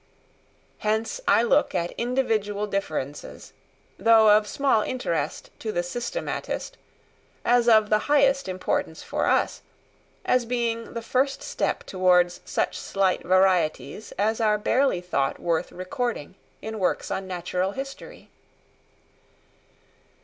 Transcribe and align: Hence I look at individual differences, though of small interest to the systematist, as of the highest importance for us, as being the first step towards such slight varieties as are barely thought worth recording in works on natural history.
Hence 0.79 1.21
I 1.27 1.43
look 1.43 1.75
at 1.75 1.91
individual 1.91 2.65
differences, 2.65 3.53
though 3.99 4.35
of 4.35 4.47
small 4.47 4.81
interest 4.81 5.51
to 5.59 5.71
the 5.71 5.83
systematist, 5.83 6.71
as 7.45 7.69
of 7.69 7.91
the 7.91 7.99
highest 8.09 8.47
importance 8.49 9.03
for 9.03 9.27
us, 9.27 9.61
as 10.25 10.45
being 10.45 10.95
the 10.95 11.03
first 11.03 11.43
step 11.43 11.83
towards 11.83 12.41
such 12.45 12.79
slight 12.79 13.21
varieties 13.21 14.11
as 14.13 14.41
are 14.41 14.57
barely 14.57 15.01
thought 15.01 15.39
worth 15.39 15.71
recording 15.71 16.33
in 16.63 16.79
works 16.79 17.11
on 17.11 17.27
natural 17.27 17.73
history. 17.73 18.31